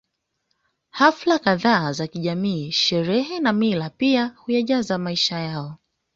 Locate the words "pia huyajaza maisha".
3.89-5.39